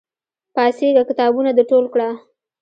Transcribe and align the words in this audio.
پاڅېږه! 0.55 1.03
کتابونه 1.09 1.51
د 1.55 1.59
ټول 1.69 1.85
کړه! 1.93 2.09